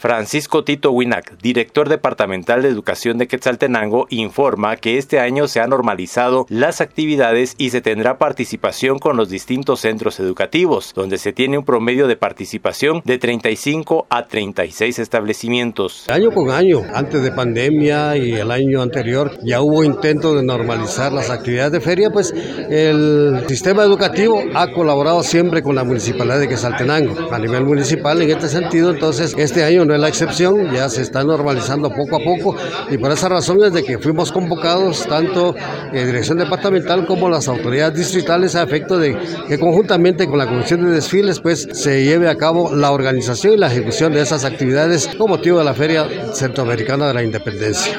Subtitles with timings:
[0.00, 5.70] Francisco Tito Winac, director departamental de educación de Quetzaltenango, informa que este año se han
[5.70, 11.58] normalizado las actividades y se tendrá participación con los distintos centros educativos, donde se tiene
[11.58, 16.08] un promedio de participación de 35 a 36 establecimientos.
[16.08, 21.10] Año con año, antes de pandemia y el año anterior, ya hubo intentos de normalizar
[21.10, 26.46] las actividades de feria, pues el sistema educativo ha colaborado siempre con la municipalidad de
[26.46, 27.32] Quetzaltenango.
[27.32, 31.00] A nivel municipal, en este sentido, entonces, este año no es la excepción, ya se
[31.00, 32.56] está normalizando poco a poco
[32.90, 35.54] y por esa razón es de que fuimos convocados tanto
[35.92, 39.16] en dirección departamental como las autoridades distritales a efecto de
[39.48, 43.56] que conjuntamente con la Comisión de Desfiles pues se lleve a cabo la organización y
[43.56, 47.98] la ejecución de esas actividades con motivo de la Feria Centroamericana de la Independencia.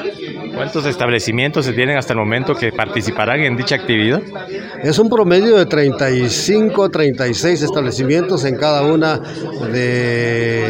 [0.54, 4.20] ¿Cuántos establecimientos se tienen hasta el momento que participarán en dicha actividad?
[4.82, 9.18] Es un promedio de 35, 36 establecimientos en cada una
[9.72, 10.69] de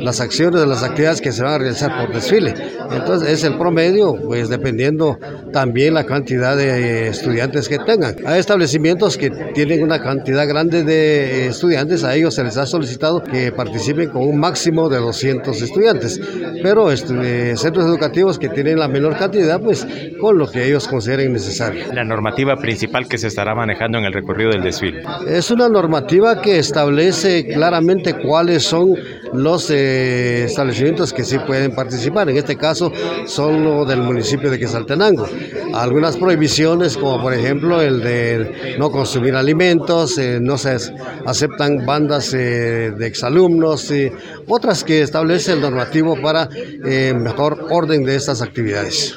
[0.00, 2.54] las acciones, de las actividades que se van a realizar por desfile.
[2.90, 5.18] Entonces es el promedio, pues dependiendo
[5.52, 8.16] también la cantidad de estudiantes que tengan.
[8.26, 13.22] Hay establecimientos que tienen una cantidad grande de estudiantes, a ellos se les ha solicitado
[13.22, 16.20] que participen con un máximo de 200 estudiantes,
[16.62, 19.86] pero este, centros educativos que tienen la menor cantidad, pues
[20.20, 21.84] con lo que ellos consideren necesario.
[21.92, 25.02] La normativa principal que se estará manejando en el recorrido del desfile.
[25.28, 28.94] Es una normativa que establece claramente cuáles son
[29.32, 32.28] los eh, establecimientos que sí pueden participar.
[32.30, 32.92] En este caso
[33.26, 35.26] son los del municipio de Quesaltenango.
[35.74, 40.76] Algunas prohibiciones, como por ejemplo el de no consumir alimentos, eh, no se
[41.26, 44.10] aceptan bandas eh, de exalumnos, y
[44.46, 46.48] otras que establece el normativo para
[47.14, 49.16] mejor orden de estas actividades.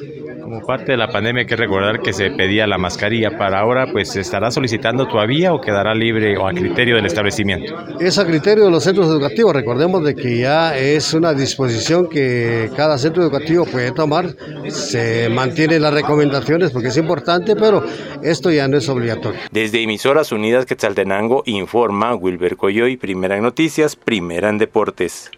[0.54, 3.40] Como parte de la pandemia hay que recordar que se pedía la mascarilla.
[3.40, 7.74] Para ahora, pues, ¿se estará solicitando todavía o quedará libre o a criterio del establecimiento?
[8.00, 9.52] Es a criterio de los centros educativos.
[9.52, 14.28] Recordemos de que ya es una disposición que cada centro educativo puede tomar.
[14.70, 17.84] Se mantienen las recomendaciones porque es importante, pero
[18.22, 19.40] esto ya no es obligatorio.
[19.50, 25.32] Desde Emisoras Unidas Quetzaltenango informa Wilber Coyoy, primera en noticias, primera en deportes.